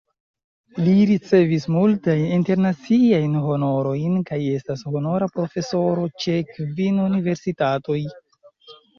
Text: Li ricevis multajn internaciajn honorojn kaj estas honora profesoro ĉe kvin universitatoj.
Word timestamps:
Li 0.85 0.93
ricevis 1.07 1.65
multajn 1.73 2.23
internaciajn 2.37 3.35
honorojn 3.43 4.15
kaj 4.29 4.39
estas 4.53 4.81
honora 4.93 5.27
profesoro 5.35 6.07
ĉe 6.23 6.39
kvin 6.55 6.97
universitatoj. 7.09 7.99